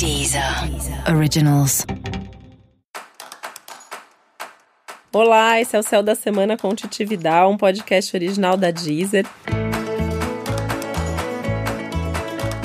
Deezer 0.00 0.42
Originals. 1.14 1.84
Olá, 5.12 5.60
esse 5.60 5.76
é 5.76 5.78
o 5.78 5.82
Céu 5.82 6.02
da 6.02 6.14
Semana 6.14 6.56
com 6.56 6.74
Titividade, 6.74 7.52
um 7.52 7.58
podcast 7.58 8.16
original 8.16 8.56
da 8.56 8.70
Deezer. 8.70 9.26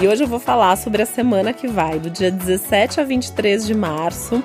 E 0.01 0.07
hoje 0.07 0.23
eu 0.23 0.27
vou 0.29 0.39
falar 0.39 0.77
sobre 0.77 1.01
a 1.01 1.05
semana 1.05 1.51
que 1.51 1.67
vai, 1.67 1.99
do 1.99 2.09
dia 2.09 2.31
17 2.31 3.01
a 3.01 3.03
23 3.03 3.67
de 3.67 3.75
março. 3.75 4.41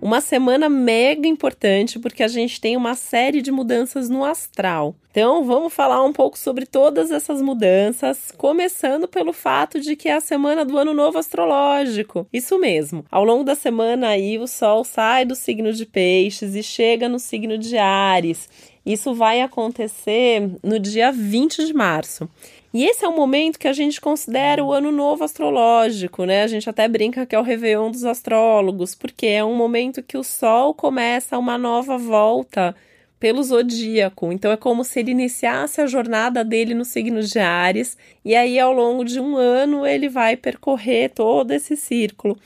Uma 0.00 0.20
semana 0.20 0.68
mega 0.68 1.26
importante 1.26 1.98
porque 1.98 2.22
a 2.22 2.28
gente 2.28 2.60
tem 2.60 2.76
uma 2.76 2.94
série 2.94 3.42
de 3.42 3.50
mudanças 3.50 4.08
no 4.08 4.24
astral. 4.24 4.94
Então, 5.10 5.42
vamos 5.42 5.72
falar 5.72 6.04
um 6.04 6.12
pouco 6.12 6.38
sobre 6.38 6.64
todas 6.64 7.10
essas 7.10 7.42
mudanças, 7.42 8.30
começando 8.36 9.08
pelo 9.08 9.32
fato 9.32 9.80
de 9.80 9.96
que 9.96 10.08
é 10.08 10.14
a 10.14 10.20
semana 10.20 10.64
do 10.64 10.78
ano 10.78 10.94
novo 10.94 11.18
astrológico. 11.18 12.28
Isso 12.32 12.56
mesmo. 12.60 13.04
Ao 13.10 13.24
longo 13.24 13.42
da 13.42 13.56
semana 13.56 14.10
aí 14.10 14.38
o 14.38 14.46
sol 14.46 14.84
sai 14.84 15.24
do 15.24 15.34
signo 15.34 15.72
de 15.72 15.84
Peixes 15.84 16.54
e 16.54 16.62
chega 16.62 17.08
no 17.08 17.18
signo 17.18 17.58
de 17.58 17.76
Ares. 17.76 18.48
Isso 18.86 19.12
vai 19.12 19.42
acontecer 19.42 20.48
no 20.62 20.78
dia 20.78 21.10
20 21.10 21.66
de 21.66 21.74
março. 21.74 22.30
E 22.72 22.84
esse 22.84 23.04
é 23.04 23.08
o 23.08 23.16
momento 23.16 23.58
que 23.58 23.68
a 23.68 23.72
gente 23.72 24.00
considera 24.00 24.62
o 24.62 24.72
ano 24.72 24.92
novo 24.92 25.24
astrológico, 25.24 26.24
né? 26.24 26.42
A 26.42 26.46
gente 26.46 26.68
até 26.68 26.86
brinca 26.86 27.24
que 27.24 27.34
é 27.34 27.38
o 27.38 27.42
Réveillon 27.42 27.90
dos 27.90 28.04
astrólogos, 28.04 28.94
porque 28.94 29.26
é 29.26 29.42
um 29.42 29.54
momento 29.54 30.02
que 30.02 30.18
o 30.18 30.24
Sol 30.24 30.74
começa 30.74 31.38
uma 31.38 31.56
nova 31.56 31.96
volta 31.96 32.76
pelo 33.18 33.42
zodíaco. 33.42 34.30
Então 34.32 34.52
é 34.52 34.56
como 34.56 34.84
se 34.84 35.00
ele 35.00 35.10
iniciasse 35.10 35.80
a 35.80 35.86
jornada 35.86 36.44
dele 36.44 36.74
no 36.74 36.84
signo 36.84 37.22
de 37.22 37.38
Ares, 37.38 37.96
e 38.24 38.34
aí 38.34 38.58
ao 38.58 38.72
longo 38.72 39.04
de 39.04 39.18
um 39.18 39.36
ano 39.36 39.86
ele 39.86 40.08
vai 40.08 40.36
percorrer 40.36 41.10
todo 41.10 41.50
esse 41.52 41.74
círculo. 41.74 42.38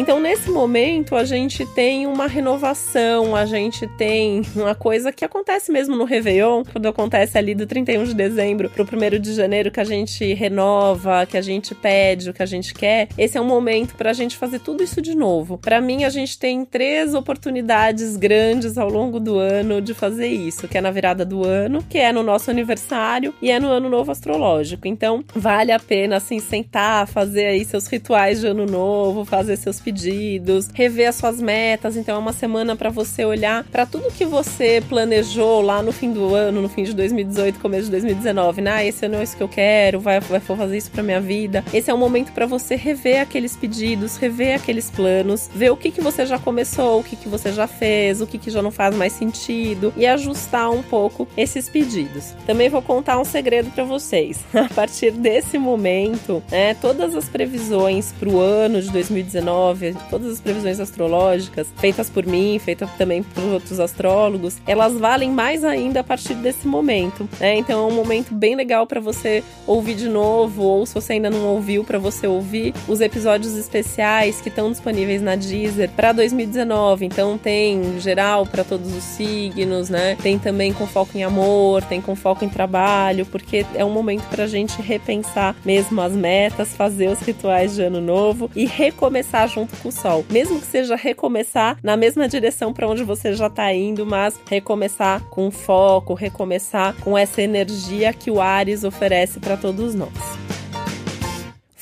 Então, 0.00 0.18
nesse 0.18 0.50
momento, 0.50 1.14
a 1.14 1.24
gente 1.24 1.66
tem 1.66 2.06
uma 2.06 2.26
renovação, 2.26 3.36
a 3.36 3.44
gente 3.44 3.86
tem 3.86 4.40
uma 4.56 4.74
coisa 4.74 5.12
que 5.12 5.26
acontece 5.26 5.70
mesmo 5.70 5.94
no 5.94 6.04
Réveillon, 6.04 6.62
quando 6.72 6.88
acontece 6.88 7.36
ali 7.36 7.54
do 7.54 7.66
31 7.66 8.04
de 8.04 8.14
dezembro 8.14 8.70
para 8.70 8.82
o 8.82 8.86
1 8.86 9.20
de 9.20 9.34
janeiro, 9.34 9.70
que 9.70 9.78
a 9.78 9.84
gente 9.84 10.32
renova, 10.32 11.26
que 11.26 11.36
a 11.36 11.42
gente 11.42 11.74
pede 11.74 12.30
o 12.30 12.32
que 12.32 12.42
a 12.42 12.46
gente 12.46 12.72
quer. 12.72 13.08
Esse 13.18 13.36
é 13.36 13.40
um 13.42 13.44
momento 13.44 13.94
para 13.94 14.08
a 14.08 14.14
gente 14.14 14.38
fazer 14.38 14.60
tudo 14.60 14.82
isso 14.82 15.02
de 15.02 15.14
novo. 15.14 15.58
Para 15.58 15.82
mim, 15.82 16.04
a 16.04 16.08
gente 16.08 16.38
tem 16.38 16.64
três 16.64 17.12
oportunidades 17.12 18.16
grandes 18.16 18.78
ao 18.78 18.88
longo 18.88 19.20
do 19.20 19.38
ano 19.38 19.82
de 19.82 19.92
fazer 19.92 20.28
isso, 20.28 20.66
que 20.66 20.78
é 20.78 20.80
na 20.80 20.90
virada 20.90 21.26
do 21.26 21.44
ano, 21.44 21.84
que 21.86 21.98
é 21.98 22.10
no 22.10 22.22
nosso 22.22 22.50
aniversário 22.50 23.34
e 23.42 23.50
é 23.50 23.60
no 23.60 23.68
ano 23.68 23.90
novo 23.90 24.10
astrológico. 24.10 24.88
Então, 24.88 25.22
vale 25.34 25.72
a 25.72 25.78
pena 25.78 26.16
assim 26.16 26.38
sentar, 26.38 27.06
fazer 27.06 27.44
aí 27.44 27.66
seus 27.66 27.86
rituais 27.86 28.40
de 28.40 28.46
ano 28.46 28.64
novo, 28.64 29.26
fazer 29.26 29.56
seus 29.56 29.78
pedidos 29.90 30.68
rever 30.72 31.08
as 31.08 31.16
suas 31.16 31.40
metas. 31.40 31.96
Então 31.96 32.14
é 32.14 32.18
uma 32.18 32.32
semana 32.32 32.76
para 32.76 32.90
você 32.90 33.24
olhar 33.24 33.64
para 33.64 33.84
tudo 33.84 34.12
que 34.12 34.24
você 34.24 34.82
planejou 34.88 35.60
lá 35.60 35.82
no 35.82 35.90
fim 35.90 36.12
do 36.12 36.34
ano, 36.34 36.62
no 36.62 36.68
fim 36.68 36.84
de 36.84 36.94
2018, 36.94 37.58
começo 37.58 37.84
de 37.86 37.90
2019, 37.90 38.60
né? 38.62 38.70
Ah, 38.70 38.84
esse 38.84 39.04
ano 39.04 39.16
é 39.16 39.22
isso 39.24 39.36
que 39.36 39.42
eu 39.42 39.48
quero, 39.48 39.98
vai, 39.98 40.20
vai 40.20 40.38
vou 40.38 40.56
fazer 40.56 40.76
isso 40.76 40.90
para 40.90 41.02
minha 41.02 41.20
vida. 41.20 41.64
Esse 41.74 41.90
é 41.90 41.94
um 41.94 41.98
momento 41.98 42.32
para 42.32 42.46
você 42.46 42.76
rever 42.76 43.20
aqueles 43.20 43.56
pedidos, 43.56 44.16
rever 44.16 44.56
aqueles 44.56 44.90
planos, 44.90 45.50
ver 45.52 45.70
o 45.70 45.76
que 45.76 45.90
que 45.90 46.00
você 46.00 46.24
já 46.24 46.38
começou, 46.38 47.00
o 47.00 47.04
que 47.04 47.16
que 47.16 47.28
você 47.28 47.52
já 47.52 47.66
fez, 47.66 48.20
o 48.20 48.26
que 48.26 48.38
que 48.38 48.50
já 48.50 48.62
não 48.62 48.70
faz 48.70 48.94
mais 48.94 49.12
sentido 49.12 49.92
e 49.96 50.06
ajustar 50.06 50.70
um 50.70 50.82
pouco 50.82 51.26
esses 51.36 51.68
pedidos. 51.68 52.32
Também 52.46 52.68
vou 52.68 52.82
contar 52.82 53.18
um 53.18 53.24
segredo 53.24 53.70
para 53.70 53.84
vocês. 53.84 54.38
A 54.54 54.72
partir 54.72 55.10
desse 55.10 55.58
momento, 55.58 56.42
né, 56.50 56.74
todas 56.74 57.16
as 57.16 57.28
previsões 57.28 58.12
para 58.12 58.28
o 58.28 58.38
ano 58.38 58.80
de 58.80 58.90
2019 58.90 59.69
todas 60.08 60.32
as 60.32 60.40
previsões 60.40 60.80
astrológicas, 60.80 61.68
feitas 61.78 62.08
por 62.10 62.26
mim, 62.26 62.58
feitas 62.58 62.90
também 62.92 63.22
por 63.22 63.44
outros 63.44 63.80
astrólogos, 63.80 64.56
elas 64.66 64.94
valem 64.98 65.30
mais 65.30 65.64
ainda 65.64 66.00
a 66.00 66.04
partir 66.04 66.34
desse 66.34 66.66
momento, 66.66 67.28
né? 67.38 67.56
Então 67.56 67.88
é 67.88 67.92
um 67.92 67.94
momento 67.94 68.34
bem 68.34 68.54
legal 68.54 68.86
para 68.86 69.00
você 69.00 69.42
ouvir 69.66 69.94
de 69.94 70.08
novo, 70.08 70.62
ou 70.62 70.86
se 70.86 70.94
você 70.94 71.14
ainda 71.14 71.30
não 71.30 71.46
ouviu, 71.46 71.84
para 71.84 71.98
você 71.98 72.26
ouvir 72.26 72.74
os 72.88 73.00
episódios 73.00 73.56
especiais 73.56 74.40
que 74.40 74.48
estão 74.48 74.70
disponíveis 74.70 75.22
na 75.22 75.36
Deezer 75.36 75.90
para 75.90 76.12
2019. 76.12 77.06
Então 77.06 77.38
tem 77.38 78.00
geral 78.00 78.46
para 78.46 78.64
todos 78.64 78.94
os 78.94 79.04
signos, 79.04 79.88
né? 79.88 80.16
Tem 80.22 80.38
também 80.38 80.72
com 80.72 80.86
foco 80.86 81.16
em 81.16 81.24
amor, 81.24 81.82
tem 81.84 82.00
com 82.00 82.14
foco 82.14 82.44
em 82.44 82.48
trabalho, 82.48 83.26
porque 83.26 83.64
é 83.74 83.84
um 83.84 83.90
momento 83.90 84.26
para 84.28 84.44
a 84.44 84.46
gente 84.46 84.80
repensar 84.80 85.54
mesmo 85.64 86.00
as 86.00 86.12
metas, 86.12 86.74
fazer 86.74 87.08
os 87.08 87.20
rituais 87.20 87.74
de 87.74 87.82
ano 87.82 88.00
novo 88.00 88.50
e 88.54 88.66
recomeçar 88.66 89.48
junto 89.48 89.59
junto 89.60 89.76
com 89.76 89.88
o 89.88 89.92
sol. 89.92 90.24
Mesmo 90.30 90.60
que 90.60 90.66
seja 90.66 90.96
recomeçar 90.96 91.78
na 91.82 91.96
mesma 91.96 92.28
direção 92.28 92.72
para 92.72 92.88
onde 92.88 93.04
você 93.04 93.34
já 93.34 93.46
está 93.46 93.72
indo, 93.72 94.06
mas 94.06 94.40
recomeçar 94.48 95.22
com 95.28 95.50
foco, 95.50 96.14
recomeçar 96.14 96.94
com 97.02 97.16
essa 97.16 97.42
energia 97.42 98.12
que 98.12 98.30
o 98.30 98.40
Ares 98.40 98.84
oferece 98.84 99.38
para 99.38 99.56
todos 99.56 99.94
nós. 99.94 100.29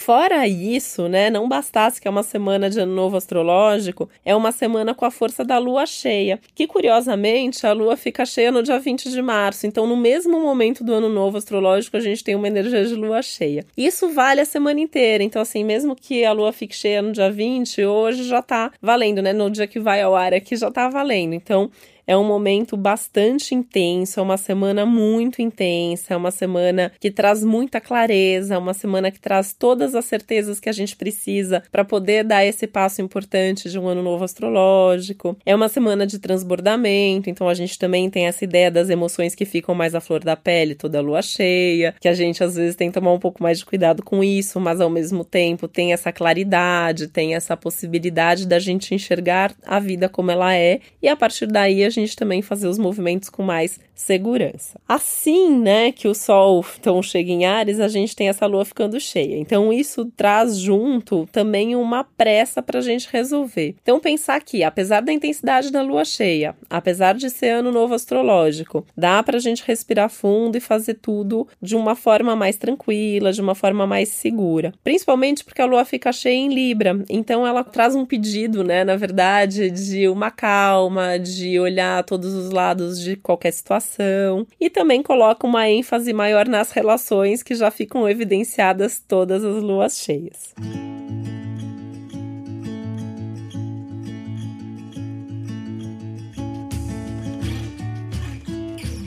Fora 0.09 0.49
isso, 0.49 1.07
né, 1.07 1.29
não 1.29 1.47
bastasse 1.47 2.01
que 2.01 2.09
é 2.09 2.11
uma 2.11 2.23
semana 2.23 2.71
de 2.71 2.81
ano 2.81 2.95
novo 2.95 3.19
astrológico, 3.19 4.09
é 4.25 4.35
uma 4.35 4.53
semana 4.53 4.95
com 4.95 5.05
a 5.05 5.11
força 5.11 5.45
da 5.45 5.59
lua 5.59 5.85
cheia, 5.85 6.41
que 6.55 6.67
curiosamente 6.67 7.67
a 7.67 7.75
lua 7.75 7.95
fica 7.95 8.25
cheia 8.25 8.51
no 8.51 8.63
dia 8.63 8.79
20 8.79 9.11
de 9.11 9.21
março, 9.21 9.67
então 9.67 9.87
no 9.87 9.99
mesmo 9.99 10.41
momento 10.41 10.83
do 10.83 10.95
ano 10.95 11.11
novo 11.11 11.37
astrológico 11.37 11.99
a 11.99 12.01
gente 12.01 12.25
tem 12.25 12.35
uma 12.35 12.49
energia 12.49 12.87
de 12.87 12.95
lua 12.95 13.21
cheia. 13.21 13.67
Isso 13.77 14.09
vale 14.09 14.41
a 14.41 14.47
semana 14.47 14.81
inteira, 14.81 15.23
então 15.23 15.43
assim, 15.43 15.63
mesmo 15.63 15.95
que 15.95 16.25
a 16.25 16.33
lua 16.33 16.55
fique 16.55 16.75
cheia 16.75 17.03
no 17.03 17.13
dia 17.13 17.31
20, 17.31 17.85
hoje 17.85 18.25
já 18.25 18.41
tá 18.41 18.73
valendo, 18.81 19.21
né, 19.21 19.35
no 19.35 19.51
dia 19.51 19.67
que 19.67 19.79
vai 19.79 20.01
ao 20.01 20.17
ar 20.17 20.33
aqui 20.33 20.57
já 20.57 20.71
tá 20.71 20.89
valendo. 20.89 21.35
Então, 21.35 21.71
é 22.09 22.17
um 22.17 22.25
momento 22.25 22.75
bastante 22.75 23.55
intenso, 23.55 24.19
é 24.19 24.23
uma 24.23 24.39
semana 24.39 24.87
muito 24.87 25.43
intensa, 25.43 26.15
é 26.15 26.17
uma 26.17 26.31
semana 26.31 26.91
que 26.99 27.11
traz 27.11 27.45
muita 27.45 27.83
clareza, 27.83 28.55
é 28.55 28.59
uma 28.59 28.73
semana 28.73 29.11
que 29.11 29.21
traz 29.21 29.53
todas 29.53 29.95
as 29.95 30.07
certezas 30.07 30.59
que 30.59 30.71
a 30.71 30.73
gente 30.73 30.97
precisa 30.97 31.63
para 31.71 31.85
poder 31.85 32.25
dar 32.25 32.47
esse 32.47 32.67
passo 32.67 33.03
importante 33.03 33.69
de 33.69 33.79
um 33.79 33.87
ano 33.87 34.03
novo 34.03 34.25
astrológico. 34.25 35.37
É 35.45 35.55
uma 35.55 35.69
semana 35.69 36.07
de 36.07 36.19
transbordamento, 36.19 37.29
então 37.29 37.47
a 37.47 37.53
gente 37.53 37.79
também 37.79 38.09
tem 38.09 38.27
essa 38.27 38.43
ideia 38.43 38.71
das 38.71 38.89
emoções 38.89 39.35
que 39.35 39.45
ficam 39.45 39.75
mais 39.75 39.95
à 39.95 40.01
flor 40.01 40.25
da 40.25 40.35
pele 40.35 40.75
toda 40.75 40.97
a 40.97 41.03
lua 41.03 41.21
cheia, 41.21 41.95
que 42.01 42.09
a 42.09 42.15
gente 42.15 42.43
às 42.43 42.55
vezes 42.55 42.75
tem 42.75 42.89
que 42.89 42.95
tomar 42.95 43.13
um 43.13 43.19
pouco 43.19 43.43
mais 43.43 43.59
de 43.59 43.67
cuidado 43.67 44.03
com 44.03 44.25
isso, 44.25 44.59
mas 44.59 44.81
ao 44.81 44.89
mesmo 44.89 45.25
tempo 45.25 45.69
tem 45.69 45.93
essa 45.93 46.11
claridade, 46.11 47.09
tem 47.09 47.35
essa 47.35 47.55
possibilidade 47.55 48.47
da 48.47 48.59
gente 48.59 48.95
enxergar 48.95 49.55
a 49.63 49.79
vida 49.79 50.09
como 50.09 50.31
ela 50.31 50.55
é 50.55 50.81
e 51.03 51.07
a 51.09 51.15
partir 51.15 51.47
daí 51.47 51.85
a 51.85 51.91
gente 51.91 51.98
também 52.07 52.43
fazer 52.43 52.69
os 52.69 52.79
movimentos 52.79 53.29
com 53.29 53.43
mais 53.43 53.79
segurança. 53.95 54.81
Assim, 54.89 55.59
né, 55.59 55.91
que 55.93 56.07
o 56.07 56.15
Sol 56.15 56.65
então 56.79 57.03
chega 57.03 57.31
em 57.31 57.45
Ares, 57.45 57.81
a 57.81 57.89
gente 57.89 58.15
tem 58.15 58.29
essa 58.29 58.47
Lua 58.47 58.65
ficando 58.65 58.99
cheia. 59.01 59.37
Então 59.37 59.73
isso 59.73 60.05
traz 60.17 60.57
junto 60.59 61.29
também 61.33 61.75
uma 61.75 62.05
pressa 62.05 62.63
para 62.63 62.79
a 62.79 62.83
gente 62.83 63.09
resolver. 63.11 63.75
Então 63.83 63.99
pensar 63.99 64.41
que, 64.43 64.63
apesar 64.63 65.01
da 65.01 65.13
intensidade 65.13 65.71
da 65.71 65.83
Lua 65.83 66.05
cheia, 66.05 66.55
apesar 66.71 67.15
de 67.15 67.29
ser 67.29 67.51
ano 67.51 67.73
novo 67.73 67.95
astrológico, 67.95 68.87
dá 68.97 69.23
para 69.23 69.37
a 69.37 69.41
gente 69.41 69.65
respirar 69.67 70.09
fundo 70.09 70.57
e 70.57 70.61
fazer 70.61 70.95
tudo 70.95 71.49
de 71.61 71.77
uma 71.77 71.95
forma 71.95 72.37
mais 72.37 72.57
tranquila, 72.57 73.33
de 73.33 73.41
uma 73.41 73.55
forma 73.55 73.87
mais 73.87 74.09
segura. 74.11 74.73
Principalmente 74.85 75.45
porque 75.45 75.63
a 75.63 75.67
Lua 75.67 75.85
fica 75.85 76.13
cheia 76.13 76.35
em 76.35 76.53
Libra, 76.53 77.05
então 77.09 77.47
ela 77.47 77.65
traz 77.65 77.95
um 77.95 78.07
pedido, 78.07 78.63
né, 78.63 78.85
na 78.85 78.97
verdade, 78.97 79.71
de 79.71 80.09
uma 80.09 80.31
calma, 80.31 81.19
de 81.19 81.59
olhar 81.59 81.88
todos 82.07 82.33
os 82.35 82.51
lados 82.51 83.01
de 83.01 83.17
qualquer 83.17 83.53
situação 83.53 84.47
e 84.61 84.71
também 84.71 85.03
coloca 85.03 85.47
uma 85.47 85.69
ênfase 85.69 86.13
maior 86.13 86.47
nas 86.47 86.71
relações 86.71 87.43
que 87.43 87.55
já 87.55 87.71
ficam 87.71 88.09
evidenciadas 88.09 89.03
todas 89.07 89.45
as 89.45 89.63
luas 89.63 89.99
cheias. 89.99 90.55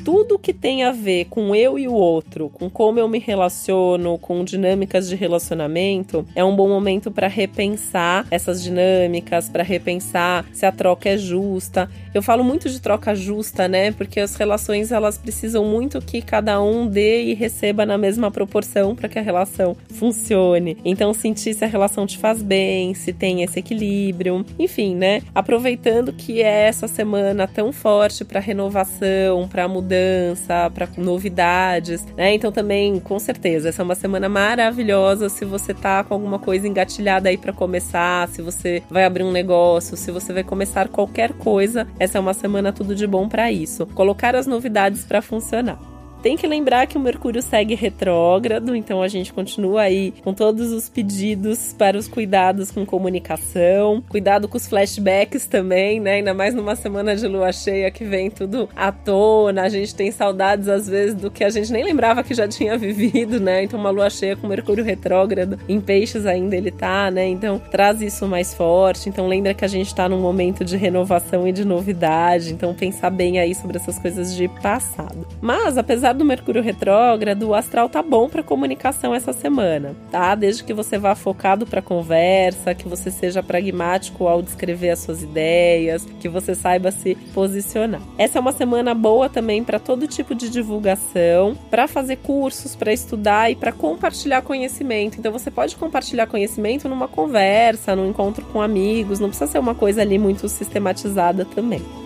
Tudo 0.04 0.40
que 0.40 0.54
tem 0.54 0.84
a 0.84 0.92
ver 0.92 1.26
com 1.26 1.56
eu 1.56 1.78
e 1.78 1.88
o 1.88 1.94
outro, 1.94 2.50
com 2.50 2.70
como 2.70 3.00
eu 3.00 3.08
me 3.08 3.20
relaciono, 3.20 4.18
com 4.18 4.44
dinâmicas 4.44 5.08
de 5.08 5.16
relacionamento, 5.16 6.26
é 6.36 6.44
um 6.44 6.56
bom 6.56 6.68
momento 6.68 7.12
para 7.12 7.28
repensar 7.28 8.26
essas 8.32 8.64
dinâmicas, 8.64 9.48
para 9.48 9.64
repensar 9.64 10.46
se 10.52 10.66
a 10.66 10.72
troca 10.72 11.10
é 11.10 11.18
justa. 11.18 11.90
Eu 12.14 12.22
falo 12.22 12.44
muito 12.44 12.70
de 12.70 12.82
troca 12.82 13.16
justa, 13.16 13.68
né? 13.68 13.92
Porque 13.92 14.20
as 14.20 14.36
relações 14.36 14.92
elas 14.92 15.18
precisam 15.18 15.64
muito 15.64 16.02
que 16.02 16.22
cada 16.22 16.62
um 16.62 16.88
dê 16.88 17.24
e 17.26 17.34
receba 17.34 17.86
na 17.86 17.98
mesma 17.98 18.32
proporção 18.32 18.96
para 18.96 19.08
que 19.08 19.20
a 19.20 19.22
relação 19.22 19.76
funcione. 19.90 20.78
Então 20.84 21.14
sentir 21.14 21.54
se 21.54 21.64
a 21.64 21.68
relação 21.68 22.06
te 22.06 22.18
faz 22.18 22.42
bem, 22.42 22.94
se 22.94 23.14
tem 23.14 23.44
esse 23.44 23.60
equilíbrio, 23.60 24.46
enfim, 24.58 24.96
né? 24.96 25.22
Aproveitando 25.34 26.12
que 26.12 26.42
é 26.42 26.68
essa 26.68 26.88
semana 26.88 27.48
tão 27.48 27.72
forte 27.72 28.26
para 28.26 28.40
renovação, 28.40 29.48
para 29.48 29.68
mudança 29.68 29.92
mudança, 30.02 30.70
para 30.74 30.88
novidades, 30.98 32.06
né? 32.18 32.34
Então 32.34 32.52
também, 32.52 33.00
com 33.00 33.20
certeza, 33.20 33.70
essa 33.70 33.82
é 33.82 33.86
uma 33.86 33.96
semana 33.96 34.28
maravilhosa 34.28 35.30
se 35.30 35.46
você 35.46 35.74
tá 35.74 36.04
com 36.04 36.14
alguma 36.14 36.40
coisa 36.40 36.68
engatilhada 36.68 37.30
aí 37.30 37.38
para 37.38 37.54
começar, 37.54 38.28
se 38.30 38.42
você 38.42 38.84
vai 38.90 39.06
abrir 39.06 39.24
um 39.24 39.32
negócio, 39.32 39.96
se 39.96 40.12
você 40.12 40.34
vai 40.34 40.44
começar 40.44 40.88
qualquer 40.88 41.34
coisa, 41.34 41.88
essa 42.00 42.18
é 42.18 42.22
uma 42.22 42.34
semana 42.34 42.74
tudo 42.74 42.96
de 42.96 43.08
bom 43.08 43.28
para 43.28 43.52
isso. 43.52 43.86
Colocar 43.88 44.36
as 44.36 44.48
novidades 44.48 45.04
para 45.04 45.22
funcionar. 45.22 45.91
Tem 46.22 46.38
que 46.38 46.46
lembrar 46.46 46.86
que 46.86 46.98
o 46.98 47.00
Mercúrio 47.00 47.42
segue 47.42 47.74
retrógrado, 47.74 48.76
então 48.76 49.02
a 49.02 49.08
gente 49.08 49.34
continua 49.34 49.82
aí 49.82 50.14
com 50.24 50.36
todos 50.36 50.72
os 50.72 50.88
pedidos 50.88 51.74
para 51.76 51.98
os 51.98 52.08
cuidados 52.08 52.70
com 52.70 52.86
comunicação, 52.86 54.04
cuidado 54.08 54.48
com 54.48 54.56
os 54.56 54.68
flashbacks 54.68 55.48
também, 55.48 56.00
né? 56.00 56.14
Ainda 56.14 56.32
mais 56.32 56.54
numa 56.54 56.76
semana 56.76 57.16
de 57.16 57.28
lua 57.28 57.52
cheia 57.52 57.90
que 57.90 58.04
vem 58.04 58.30
tudo 58.30 58.70
à 58.76 58.92
tona, 58.92 59.64
a 59.64 59.70
gente 59.70 59.96
tem 59.96 60.12
saudades 60.12 60.68
às 60.68 60.88
vezes 60.88 61.16
do 61.16 61.32
que 61.32 61.44
a 61.44 61.50
gente 61.50 61.72
nem 61.72 61.84
lembrava 61.84 62.24
que 62.24 62.36
já 62.36 62.48
tinha 62.48 62.78
vivido, 62.78 63.40
né? 63.40 63.64
Então 63.64 63.80
uma 63.80 63.90
lua 63.90 64.10
cheia 64.12 64.36
com 64.36 64.48
Mercúrio 64.48 64.84
retrógrado, 64.84 65.58
em 65.68 65.82
peixes 65.82 66.28
ainda 66.28 66.56
ele 66.56 66.70
tá, 66.70 67.10
né? 67.10 67.26
Então 67.26 67.60
traz 67.72 68.00
isso 68.00 68.28
mais 68.28 68.54
forte. 68.54 69.10
Então 69.10 69.28
lembra 69.28 69.56
que 69.56 69.66
a 69.66 69.68
gente 69.68 69.94
tá 69.96 70.08
num 70.08 70.22
momento 70.22 70.64
de 70.64 70.78
renovação 70.78 71.48
e 71.48 71.52
de 71.52 71.66
novidade, 71.66 72.54
então 72.54 72.76
pensar 72.76 73.10
bem 73.10 73.40
aí 73.40 73.56
sobre 73.56 73.78
essas 73.78 73.98
coisas 73.98 74.36
de 74.36 74.48
passado. 74.48 75.26
Mas 75.42 75.80
apesar 75.80 76.11
apesar 76.12 76.14
do 76.14 76.26
Mercúrio 76.26 76.62
retrógrado, 76.62 77.44
o 77.44 77.56
astral 77.56 77.90
tá 77.90 78.02
bom 78.02 78.30
para 78.30 78.44
comunicação 78.44 79.16
essa 79.16 79.34
semana, 79.34 79.96
tá? 80.12 80.36
Desde 80.36 80.64
que 80.64 80.74
você 80.74 80.98
vá 80.98 81.16
focado 81.16 81.66
para 81.66 81.82
conversa, 81.82 82.76
que 82.76 82.88
você 82.88 83.10
seja 83.10 83.42
pragmático 83.42 84.28
ao 84.28 84.42
descrever 84.42 84.90
as 84.90 85.00
suas 85.00 85.24
ideias, 85.24 86.06
que 86.20 86.28
você 86.28 86.54
saiba 86.54 86.92
se 86.92 87.16
posicionar. 87.34 88.02
Essa 88.18 88.38
é 88.38 88.42
uma 88.42 88.52
semana 88.52 88.94
boa 88.94 89.30
também 89.30 89.64
para 89.64 89.80
todo 89.80 90.08
tipo 90.08 90.36
de 90.36 90.50
divulgação, 90.50 91.58
para 91.70 91.88
fazer 91.88 92.18
cursos, 92.18 92.76
para 92.76 92.94
estudar 92.94 93.50
e 93.50 93.56
para 93.56 93.72
compartilhar 93.72 94.42
conhecimento. 94.42 95.18
Então 95.18 95.32
você 95.32 95.50
pode 95.50 95.76
compartilhar 95.76 96.28
conhecimento 96.28 96.90
numa 96.90 97.08
conversa, 97.08 97.96
num 97.96 98.10
encontro 98.10 98.46
com 98.48 98.62
amigos, 98.62 99.20
não 99.20 99.30
precisa 99.30 99.52
ser 99.52 99.60
uma 99.60 99.76
coisa 99.76 100.02
ali 100.02 100.18
muito 100.18 100.48
sistematizada 100.50 101.46
também. 101.46 102.01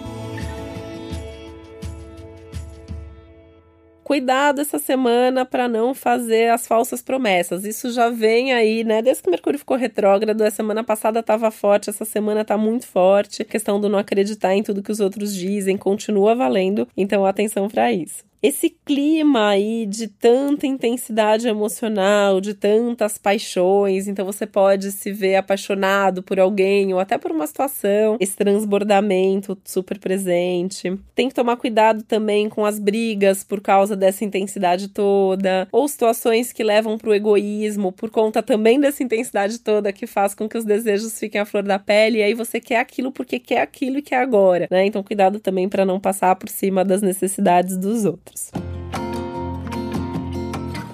Cuidado 4.16 4.62
essa 4.62 4.80
semana 4.80 5.46
para 5.46 5.68
não 5.68 5.94
fazer 5.94 6.50
as 6.50 6.66
falsas 6.66 7.02
promessas. 7.02 7.66
Isso 7.66 7.92
já 7.92 8.10
vem 8.10 8.54
aí, 8.54 8.82
né? 8.82 9.02
Desde 9.02 9.22
que 9.22 9.30
Mercúrio 9.30 9.60
ficou 9.60 9.76
retrógrado, 9.76 10.42
a 10.42 10.50
semana 10.50 10.86
passada 10.86 11.20
estava 11.20 11.52
forte, 11.52 11.90
essa 11.90 12.06
semana 12.06 12.40
está 12.40 12.58
muito 12.58 12.88
forte. 12.88 13.42
A 13.42 13.46
questão 13.46 13.78
do 13.78 13.90
não 13.90 14.00
acreditar 14.00 14.56
em 14.56 14.64
tudo 14.64 14.82
que 14.82 14.92
os 14.92 15.02
outros 15.02 15.36
dizem 15.36 15.76
continua 15.76 16.34
valendo, 16.34 16.88
então 16.96 17.26
atenção 17.26 17.68
para 17.68 17.92
isso 17.92 18.24
esse 18.48 18.70
clima 18.70 19.50
aí 19.50 19.88
de 19.88 20.08
tanta 20.08 20.68
intensidade 20.68 21.48
emocional, 21.48 22.40
de 22.40 22.54
tantas 22.54 23.18
paixões, 23.18 24.08
então 24.08 24.24
você 24.24 24.46
pode 24.46 24.92
se 24.92 25.12
ver 25.12 25.38
apaixonado 25.38 26.22
por 26.22 26.40
alguém 26.40 26.94
ou 26.94 27.00
até 27.00 27.18
por 27.18 27.32
uma 27.32 27.48
situação, 27.48 28.18
esse 28.20 28.38
transbordamento 28.38 29.58
super 29.66 29.98
presente. 29.98 30.96
Tem 31.16 31.28
que 31.28 31.34
tomar 31.34 31.58
cuidado 31.58 32.04
também 32.04 32.48
com 32.48 32.64
as 32.64 32.78
brigas 32.78 33.44
por 33.44 33.60
causa 33.62 33.96
dessa 33.96 34.24
intensidade 34.24 34.90
toda, 34.90 35.68
ou 35.72 35.88
situações 35.88 36.54
que 36.54 36.64
levam 36.64 37.00
para 37.00 37.10
o 37.10 37.16
egoísmo 37.16 37.92
por 37.92 38.12
conta 38.12 38.44
também 38.44 38.80
dessa 38.80 39.02
intensidade 39.02 39.58
toda 39.58 39.92
que 39.92 40.06
faz 40.06 40.36
com 40.36 40.48
que 40.48 40.58
os 40.58 40.66
desejos 40.66 41.18
fiquem 41.18 41.42
à 41.42 41.46
flor 41.46 41.64
da 41.64 41.80
pele 41.80 42.20
e 42.20 42.24
aí 42.24 42.36
você 42.36 42.60
quer 42.60 42.78
aquilo 42.78 43.12
porque 43.12 43.40
quer 43.40 43.62
aquilo 43.62 43.98
e 43.98 44.04
quer 44.04 44.18
agora, 44.18 44.68
né? 44.70 44.86
Então 44.86 45.02
cuidado 45.02 45.40
também 45.40 45.68
para 45.68 45.84
não 45.84 46.00
passar 46.00 46.36
por 46.36 46.48
cima 46.48 46.86
das 46.86 47.02
necessidades 47.02 47.76
dos 47.76 48.06
outros 48.06 48.35
outros. 48.36 48.85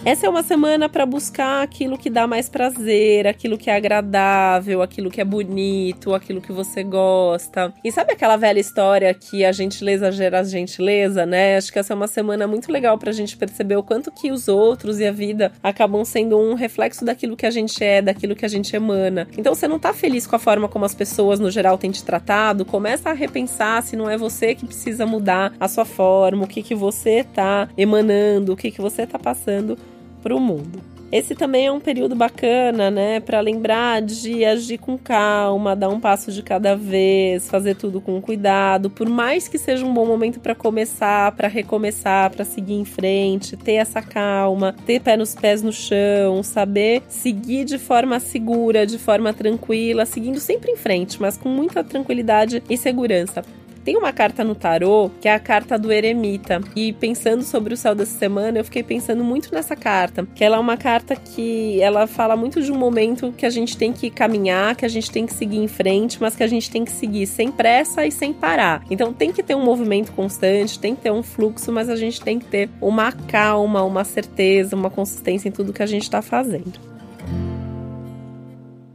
Essa 0.03 0.25
é 0.25 0.29
uma 0.29 0.41
semana 0.41 0.89
para 0.89 1.05
buscar 1.05 1.61
aquilo 1.61 1.95
que 1.95 2.09
dá 2.09 2.25
mais 2.25 2.49
prazer, 2.49 3.27
aquilo 3.27 3.55
que 3.55 3.69
é 3.69 3.75
agradável, 3.75 4.81
aquilo 4.81 5.11
que 5.11 5.21
é 5.21 5.23
bonito, 5.23 6.15
aquilo 6.15 6.41
que 6.41 6.51
você 6.51 6.83
gosta. 6.83 7.71
E 7.83 7.91
sabe 7.91 8.11
aquela 8.11 8.35
velha 8.35 8.59
história 8.59 9.13
que 9.13 9.45
a 9.45 9.51
gentileza 9.51 10.11
gera 10.11 10.43
gentileza, 10.43 11.23
né? 11.23 11.55
Acho 11.55 11.71
que 11.71 11.77
essa 11.77 11.93
é 11.93 11.95
uma 11.95 12.07
semana 12.07 12.47
muito 12.47 12.71
legal 12.71 12.97
pra 12.97 13.11
gente 13.11 13.37
perceber 13.37 13.75
o 13.75 13.83
quanto 13.83 14.11
que 14.11 14.31
os 14.31 14.47
outros 14.47 14.99
e 14.99 15.05
a 15.05 15.11
vida 15.11 15.51
acabam 15.61 16.03
sendo 16.03 16.35
um 16.35 16.55
reflexo 16.55 17.05
daquilo 17.05 17.37
que 17.37 17.45
a 17.45 17.51
gente 17.51 17.83
é, 17.83 18.01
daquilo 18.01 18.35
que 18.35 18.43
a 18.43 18.49
gente 18.49 18.75
emana. 18.75 19.27
Então, 19.37 19.53
você 19.53 19.67
não 19.67 19.77
tá 19.77 19.93
feliz 19.93 20.25
com 20.25 20.35
a 20.35 20.39
forma 20.39 20.67
como 20.67 20.83
as 20.83 20.95
pessoas 20.95 21.39
no 21.39 21.51
geral 21.51 21.77
têm 21.77 21.91
te 21.91 22.03
tratado, 22.03 22.65
começa 22.65 23.11
a 23.11 23.13
repensar 23.13 23.83
se 23.83 23.95
não 23.95 24.09
é 24.09 24.17
você 24.17 24.55
que 24.55 24.65
precisa 24.65 25.05
mudar 25.05 25.53
a 25.59 25.67
sua 25.67 25.85
forma, 25.85 26.45
o 26.45 26.47
que 26.47 26.63
que 26.63 26.73
você 26.73 27.23
tá 27.23 27.69
emanando, 27.77 28.53
o 28.53 28.57
que 28.57 28.71
que 28.71 28.81
você 28.81 29.05
tá 29.05 29.19
passando 29.19 29.77
para 30.21 30.35
o 30.35 30.39
mundo. 30.39 30.91
Esse 31.11 31.35
também 31.35 31.65
é 31.65 31.71
um 31.71 31.79
período 31.79 32.15
bacana, 32.15 32.89
né, 32.89 33.19
para 33.19 33.41
lembrar 33.41 34.01
de 34.01 34.45
agir 34.45 34.77
com 34.77 34.97
calma, 34.97 35.75
dar 35.75 35.89
um 35.89 35.99
passo 35.99 36.31
de 36.31 36.41
cada 36.41 36.73
vez, 36.73 37.49
fazer 37.49 37.75
tudo 37.75 37.99
com 37.99 38.21
cuidado, 38.21 38.89
por 38.89 39.09
mais 39.09 39.45
que 39.49 39.57
seja 39.57 39.85
um 39.85 39.93
bom 39.93 40.05
momento 40.05 40.39
para 40.39 40.55
começar, 40.55 41.33
para 41.33 41.49
recomeçar, 41.49 42.31
para 42.31 42.45
seguir 42.45 42.75
em 42.75 42.85
frente, 42.85 43.57
ter 43.57 43.73
essa 43.73 44.01
calma, 44.01 44.73
ter 44.85 45.01
pé 45.01 45.17
nos 45.17 45.35
pés 45.35 45.61
no 45.61 45.73
chão, 45.73 46.41
saber 46.43 47.03
seguir 47.09 47.65
de 47.65 47.77
forma 47.77 48.17
segura, 48.21 48.85
de 48.85 48.97
forma 48.97 49.33
tranquila, 49.33 50.05
seguindo 50.05 50.39
sempre 50.39 50.71
em 50.71 50.77
frente, 50.77 51.21
mas 51.21 51.35
com 51.35 51.49
muita 51.49 51.83
tranquilidade 51.83 52.63
e 52.69 52.77
segurança. 52.77 53.43
Tem 53.83 53.97
uma 53.97 54.13
carta 54.13 54.43
no 54.43 54.53
tarô 54.53 55.09
que 55.19 55.27
é 55.27 55.33
a 55.33 55.39
carta 55.39 55.77
do 55.77 55.91
eremita. 55.91 56.61
E 56.75 56.93
pensando 56.93 57.43
sobre 57.43 57.73
o 57.73 57.77
céu 57.77 57.95
dessa 57.95 58.17
semana, 58.17 58.59
eu 58.59 58.63
fiquei 58.63 58.83
pensando 58.83 59.23
muito 59.23 59.53
nessa 59.53 59.75
carta, 59.75 60.27
que 60.35 60.43
ela 60.43 60.57
é 60.57 60.59
uma 60.59 60.77
carta 60.77 61.15
que 61.15 61.81
ela 61.81 62.05
fala 62.07 62.35
muito 62.35 62.61
de 62.61 62.71
um 62.71 62.77
momento 62.77 63.31
que 63.31 63.45
a 63.45 63.49
gente 63.49 63.75
tem 63.75 63.91
que 63.91 64.09
caminhar, 64.09 64.75
que 64.75 64.85
a 64.85 64.89
gente 64.89 65.09
tem 65.09 65.25
que 65.25 65.33
seguir 65.33 65.57
em 65.57 65.67
frente, 65.67 66.17
mas 66.21 66.35
que 66.35 66.43
a 66.43 66.47
gente 66.47 66.69
tem 66.69 66.85
que 66.85 66.91
seguir 66.91 67.25
sem 67.25 67.51
pressa 67.51 68.05
e 68.05 68.11
sem 68.11 68.33
parar. 68.33 68.83
Então 68.89 69.13
tem 69.13 69.31
que 69.31 69.41
ter 69.41 69.55
um 69.55 69.63
movimento 69.63 70.11
constante, 70.11 70.79
tem 70.79 70.95
que 70.95 71.01
ter 71.01 71.11
um 71.11 71.23
fluxo, 71.23 71.71
mas 71.71 71.89
a 71.89 71.95
gente 71.95 72.21
tem 72.21 72.39
que 72.39 72.45
ter 72.45 72.69
uma 72.79 73.11
calma, 73.11 73.83
uma 73.83 74.03
certeza, 74.03 74.75
uma 74.75 74.89
consistência 74.89 75.49
em 75.49 75.51
tudo 75.51 75.73
que 75.73 75.83
a 75.83 75.87
gente 75.87 76.03
está 76.03 76.21
fazendo. 76.21 76.90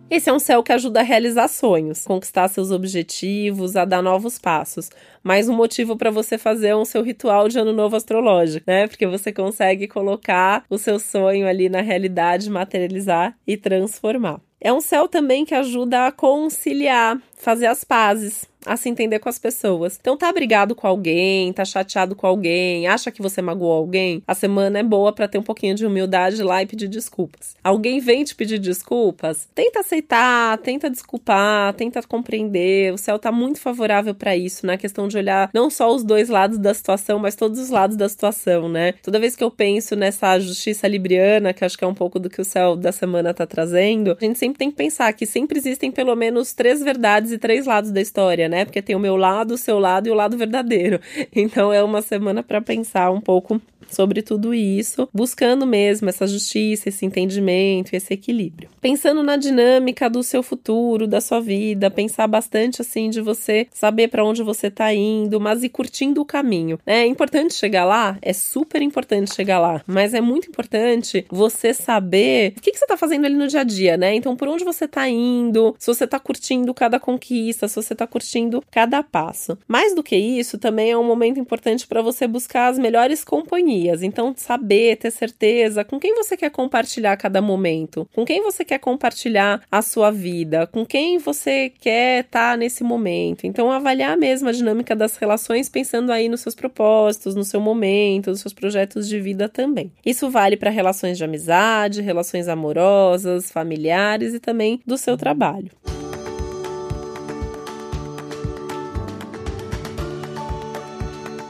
Esse 0.08 0.30
é 0.30 0.32
um 0.32 0.38
céu 0.38 0.62
que 0.62 0.72
ajuda 0.72 1.00
a 1.00 1.02
realizar 1.02 1.48
sonhos, 1.48 2.04
conquistar 2.04 2.46
seus 2.46 2.70
objetivos, 2.70 3.74
a 3.74 3.84
dar 3.84 4.00
novos 4.00 4.38
passos. 4.38 4.88
Mais 5.20 5.48
um 5.48 5.52
motivo 5.52 5.96
para 5.96 6.12
você 6.12 6.38
fazer 6.38 6.76
um 6.76 6.84
seu 6.84 7.02
ritual 7.02 7.48
de 7.48 7.58
ano 7.58 7.72
novo 7.72 7.96
astrológico, 7.96 8.64
né? 8.68 8.86
Porque 8.86 9.04
você 9.04 9.32
consegue 9.32 9.88
colocar 9.88 10.64
o 10.70 10.78
seu 10.78 11.00
sonho 11.00 11.48
ali 11.48 11.68
na 11.68 11.80
realidade, 11.80 12.48
materializar 12.48 13.36
e 13.44 13.56
transformar. 13.56 14.40
É 14.60 14.72
um 14.72 14.80
céu 14.80 15.08
também 15.08 15.44
que 15.44 15.54
ajuda 15.54 16.06
a 16.06 16.12
conciliar, 16.12 17.20
fazer 17.36 17.66
as 17.66 17.82
pazes, 17.82 18.48
a 18.66 18.76
se 18.76 18.88
entender 18.88 19.18
com 19.18 19.28
as 19.28 19.38
pessoas. 19.38 19.96
Então, 20.00 20.16
tá 20.16 20.30
brigado 20.32 20.74
com 20.74 20.86
alguém, 20.86 21.52
tá 21.52 21.64
chateado 21.64 22.14
com 22.14 22.26
alguém, 22.26 22.86
acha 22.86 23.10
que 23.10 23.22
você 23.22 23.40
magoou 23.40 23.72
alguém, 23.72 24.22
a 24.26 24.34
semana 24.34 24.78
é 24.78 24.82
boa 24.82 25.12
para 25.12 25.28
ter 25.28 25.38
um 25.38 25.42
pouquinho 25.42 25.74
de 25.74 25.86
humildade 25.86 26.42
lá 26.42 26.62
e 26.62 26.66
pedir 26.66 26.88
desculpas. 26.88 27.54
Alguém 27.62 28.00
vem 28.00 28.24
te 28.24 28.34
pedir 28.34 28.58
desculpas, 28.58 29.48
tenta 29.54 29.80
aceitar, 29.80 30.58
tenta 30.58 30.90
desculpar, 30.90 31.72
tenta 31.74 32.02
compreender. 32.02 32.92
O 32.92 32.98
céu 32.98 33.18
tá 33.18 33.30
muito 33.30 33.60
favorável 33.60 34.14
para 34.14 34.36
isso, 34.36 34.66
na 34.66 34.72
né? 34.72 34.78
questão 34.78 35.08
de 35.08 35.16
olhar 35.16 35.50
não 35.54 35.70
só 35.70 35.94
os 35.94 36.02
dois 36.02 36.28
lados 36.28 36.58
da 36.58 36.74
situação, 36.74 37.18
mas 37.18 37.36
todos 37.36 37.58
os 37.58 37.70
lados 37.70 37.96
da 37.96 38.08
situação, 38.08 38.68
né? 38.68 38.94
Toda 39.02 39.18
vez 39.20 39.36
que 39.36 39.44
eu 39.44 39.50
penso 39.50 39.94
nessa 39.94 40.38
justiça 40.38 40.88
libriana, 40.88 41.52
que 41.52 41.64
acho 41.64 41.76
que 41.76 41.84
é 41.84 41.86
um 41.86 41.94
pouco 41.94 42.18
do 42.18 42.30
que 42.30 42.40
o 42.40 42.44
céu 42.44 42.76
da 42.76 42.92
semana 42.92 43.32
tá 43.32 43.46
trazendo, 43.46 44.16
a 44.20 44.24
gente 44.24 44.38
sempre 44.38 44.58
tem 44.58 44.70
que 44.70 44.76
pensar 44.76 45.12
que 45.12 45.26
sempre 45.26 45.58
existem 45.58 45.90
pelo 45.90 46.14
menos 46.16 46.52
três 46.52 46.82
verdades 46.82 47.32
e 47.32 47.38
três 47.38 47.66
lados 47.66 47.90
da 47.90 48.00
história, 48.00 48.48
né? 48.48 48.55
Né? 48.56 48.64
Porque 48.64 48.80
tem 48.80 48.96
o 48.96 48.98
meu 49.00 49.16
lado, 49.16 49.52
o 49.52 49.58
seu 49.58 49.78
lado 49.78 50.06
e 50.06 50.10
o 50.10 50.14
lado 50.14 50.36
verdadeiro. 50.36 51.00
Então 51.34 51.72
é 51.72 51.82
uma 51.82 52.00
semana 52.00 52.42
para 52.42 52.62
pensar 52.62 53.10
um 53.10 53.20
pouco 53.20 53.60
sobre 53.90 54.22
tudo 54.22 54.54
isso, 54.54 55.08
buscando 55.12 55.66
mesmo 55.66 56.08
essa 56.08 56.26
justiça, 56.26 56.88
esse 56.88 57.04
entendimento, 57.04 57.94
esse 57.94 58.14
equilíbrio. 58.14 58.68
Pensando 58.80 59.22
na 59.22 59.36
dinâmica 59.36 60.08
do 60.08 60.22
seu 60.22 60.42
futuro, 60.42 61.06
da 61.06 61.20
sua 61.20 61.40
vida, 61.40 61.90
pensar 61.90 62.26
bastante 62.26 62.82
assim 62.82 63.10
de 63.10 63.20
você 63.20 63.66
saber 63.72 64.08
para 64.08 64.24
onde 64.24 64.42
você 64.42 64.70
tá 64.70 64.92
indo, 64.92 65.40
mas 65.40 65.62
ir 65.62 65.68
curtindo 65.68 66.20
o 66.20 66.24
caminho. 66.24 66.78
Né? 66.86 67.02
É 67.02 67.06
importante 67.06 67.54
chegar 67.54 67.84
lá, 67.84 68.18
é 68.22 68.32
super 68.32 68.82
importante 68.82 69.34
chegar 69.34 69.58
lá, 69.58 69.82
mas 69.86 70.14
é 70.14 70.20
muito 70.20 70.48
importante 70.48 71.26
você 71.30 71.72
saber 71.72 72.54
o 72.56 72.60
que, 72.60 72.72
que 72.72 72.78
você 72.78 72.86
tá 72.86 72.96
fazendo 72.96 73.24
ali 73.24 73.34
no 73.34 73.48
dia 73.48 73.60
a 73.60 73.64
dia, 73.64 73.96
né? 73.96 74.14
Então, 74.14 74.36
por 74.36 74.48
onde 74.48 74.64
você 74.64 74.86
tá 74.88 75.08
indo, 75.08 75.74
se 75.78 75.86
você 75.86 76.06
tá 76.06 76.18
curtindo 76.18 76.72
cada 76.74 76.98
conquista, 76.98 77.68
se 77.68 77.76
você 77.76 77.94
tá 77.94 78.06
curtindo 78.06 78.62
cada 78.70 79.02
passo. 79.02 79.58
Mais 79.66 79.94
do 79.94 80.02
que 80.02 80.16
isso, 80.16 80.58
também 80.58 80.90
é 80.90 80.96
um 80.96 81.04
momento 81.04 81.38
importante 81.38 81.86
para 81.86 82.02
você 82.02 82.26
buscar 82.26 82.68
as 82.68 82.78
melhores 82.78 83.24
companhias 83.24 83.75
sintonias. 83.76 84.02
Então, 84.02 84.32
saber, 84.36 84.96
ter 84.96 85.10
certeza 85.10 85.84
com 85.84 86.00
quem 86.00 86.14
você 86.14 86.36
quer 86.36 86.50
compartilhar 86.50 87.16
cada 87.16 87.42
momento, 87.42 88.08
com 88.14 88.24
quem 88.24 88.42
você 88.42 88.64
quer 88.64 88.78
compartilhar 88.78 89.62
a 89.70 89.82
sua 89.82 90.10
vida, 90.10 90.66
com 90.66 90.84
quem 90.84 91.18
você 91.18 91.70
quer 91.80 92.24
estar 92.24 92.52
tá 92.52 92.56
nesse 92.56 92.82
momento. 92.82 93.46
Então, 93.46 93.70
avaliar 93.70 94.16
mesmo 94.16 94.48
a 94.48 94.52
dinâmica 94.52 94.96
das 94.96 95.16
relações, 95.16 95.68
pensando 95.68 96.10
aí 96.10 96.28
nos 96.28 96.40
seus 96.40 96.54
propósitos, 96.54 97.34
no 97.34 97.44
seu 97.44 97.60
momento, 97.60 98.30
nos 98.30 98.40
seus 98.40 98.54
projetos 98.54 99.08
de 99.08 99.20
vida 99.20 99.48
também. 99.48 99.92
Isso 100.04 100.30
vale 100.30 100.56
para 100.56 100.70
relações 100.70 101.18
de 101.18 101.24
amizade, 101.24 102.00
relações 102.00 102.48
amorosas, 102.48 103.50
familiares 103.50 104.34
e 104.34 104.40
também 104.40 104.80
do 104.86 104.96
seu 104.96 105.16
trabalho. 105.16 105.70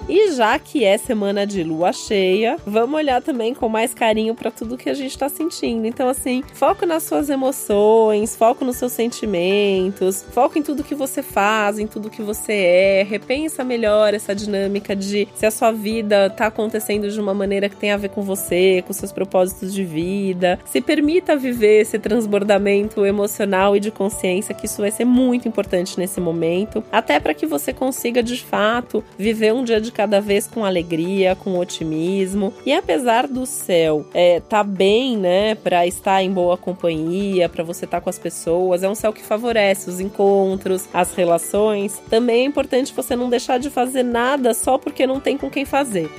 E 0.08 0.30
já 0.32 0.56
que 0.56 0.84
é 0.84 0.96
semana 0.96 1.44
de 1.44 1.64
lua 1.64 1.92
cheia, 1.92 2.56
vamos 2.64 2.94
olhar 2.94 3.20
também 3.20 3.52
com 3.52 3.68
mais 3.68 3.92
carinho 3.92 4.36
para 4.36 4.52
tudo 4.52 4.76
que 4.76 4.88
a 4.88 4.94
gente 4.94 5.10
está 5.10 5.28
sentindo. 5.28 5.84
Então, 5.84 6.08
assim, 6.08 6.44
foco 6.54 6.86
nas 6.86 7.02
suas 7.02 7.28
emoções, 7.28 8.36
foco 8.36 8.64
nos 8.64 8.76
seus 8.76 8.92
sentimentos, 8.92 10.24
foco 10.30 10.58
em 10.58 10.62
tudo 10.62 10.84
que 10.84 10.94
você 10.94 11.24
faz, 11.24 11.80
em 11.80 11.88
tudo 11.88 12.08
que 12.08 12.22
você 12.22 12.52
é. 12.52 13.02
Repensa 13.02 13.64
melhor 13.64 14.14
essa 14.14 14.32
dinâmica 14.32 14.94
de 14.94 15.26
se 15.34 15.44
a 15.44 15.50
sua 15.50 15.72
vida 15.72 16.26
está 16.26 16.46
acontecendo 16.46 17.10
de 17.10 17.20
uma 17.20 17.34
maneira 17.34 17.68
que 17.68 17.76
tem 17.76 17.90
a 17.90 17.96
ver 17.96 18.10
com 18.10 18.22
você, 18.22 18.84
com 18.86 18.92
seus 18.92 19.10
propósitos 19.10 19.74
de 19.74 19.84
vida. 19.84 20.56
Se 20.66 20.80
permita 20.80 21.34
viver 21.36 21.80
esse 21.80 21.98
transbordamento 21.98 23.04
emocional 23.04 23.74
e 23.74 23.80
de 23.80 23.90
consciência, 23.90 24.54
que 24.54 24.66
isso 24.66 24.80
vai 24.80 24.92
ser 24.92 25.04
muito 25.04 25.48
importante 25.48 25.98
nesse 25.98 26.20
momento, 26.20 26.84
até 26.92 27.18
para 27.18 27.34
que 27.34 27.44
você 27.44 27.72
consiga 27.72 28.22
de 28.22 28.40
fato 28.40 29.02
viver 29.18 29.52
um 29.52 29.64
dia 29.64 29.80
de 29.80 29.95
cada 29.96 30.20
vez 30.20 30.46
com 30.46 30.62
alegria, 30.62 31.34
com 31.34 31.58
otimismo. 31.58 32.52
E 32.66 32.74
apesar 32.74 33.26
do 33.26 33.46
céu 33.46 34.06
é, 34.12 34.40
tá 34.40 34.62
bem, 34.62 35.16
né, 35.16 35.54
para 35.54 35.86
estar 35.86 36.22
em 36.22 36.30
boa 36.30 36.58
companhia, 36.58 37.48
para 37.48 37.64
você 37.64 37.86
estar 37.86 37.96
tá 37.96 38.00
com 38.02 38.10
as 38.10 38.18
pessoas, 38.18 38.82
é 38.82 38.88
um 38.88 38.94
céu 38.94 39.10
que 39.10 39.22
favorece 39.22 39.88
os 39.88 39.98
encontros, 39.98 40.86
as 40.92 41.14
relações. 41.14 41.98
Também 42.10 42.42
é 42.42 42.44
importante 42.44 42.92
você 42.94 43.16
não 43.16 43.30
deixar 43.30 43.58
de 43.58 43.70
fazer 43.70 44.02
nada 44.02 44.52
só 44.52 44.76
porque 44.76 45.06
não 45.06 45.18
tem 45.18 45.38
com 45.38 45.48
quem 45.48 45.64
fazer. 45.64 46.10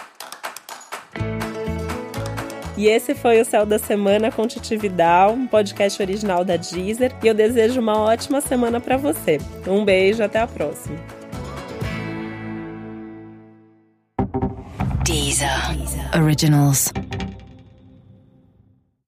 E 2.79 2.88
esse 2.88 3.13
foi 3.13 3.41
o 3.41 3.43
Céu 3.43 3.65
da 3.65 3.77
Semana 3.77 4.31
com 4.31 4.48
Titi 4.48 4.77
Vidal, 4.77 5.33
um 5.33 5.45
podcast 5.45 6.01
original 6.01 6.45
da 6.45 6.55
Deezer. 6.55 7.13
E 7.21 7.27
eu 7.27 7.33
desejo 7.33 7.81
uma 7.81 8.00
ótima 8.00 8.39
semana 8.39 8.79
para 8.79 8.95
você. 8.95 9.38
Um 9.67 9.83
beijo, 9.83 10.24
até 10.24 10.39
a 10.39 10.48
próxima. 10.48 10.95
Deezer. 15.03 15.75
Deezer. 15.75 16.24
Originals. 16.24 16.93